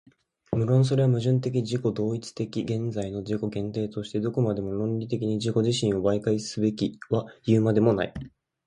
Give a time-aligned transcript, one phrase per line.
[0.53, 8.13] 無論それは矛盾的自己同一的現在の自己限定としてどこまでも論理的に自己自身を媒介すべきはいうまでもない。